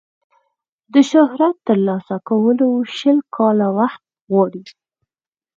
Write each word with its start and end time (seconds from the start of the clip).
د 0.93 0.95
شهرت 1.11 1.55
ترلاسه 1.67 2.15
کول 2.27 2.59
شل 2.97 3.19
کاله 3.35 3.67
وخت 3.77 4.01
غواړي. 4.31 4.63